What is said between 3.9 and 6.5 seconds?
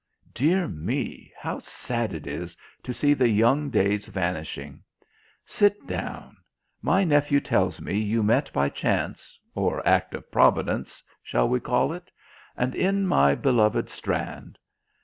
vanishing! Sit down.